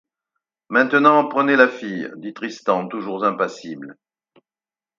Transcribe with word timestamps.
Maintenant, 0.69 1.27
prenez 1.27 1.55
la 1.55 1.67
fille, 1.67 2.11
dit 2.17 2.33
Tristan 2.33 2.87
toujours 2.87 3.23
impassible. 3.23 3.99